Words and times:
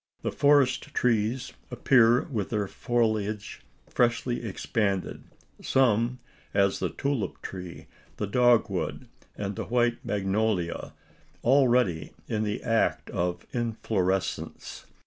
The 0.23 0.31
forest 0.31 0.95
trees 0.95 1.53
appear 1.69 2.23
with 2.23 2.49
their 2.49 2.67
foliage 2.67 3.61
freshly 3.87 4.43
expanded 4.43 5.25
some; 5.61 6.17
as 6.55 6.79
the 6.79 6.89
tulip 6.89 7.39
tree, 7.43 7.85
the 8.17 8.25
dogwood, 8.25 9.07
and 9.37 9.55
the 9.55 9.65
white 9.65 10.03
magnolia, 10.03 10.93
already 11.43 12.13
in 12.27 12.41
the 12.41 12.63
act 12.63 13.11
of 13.11 13.45
inflorescence. 13.53 14.87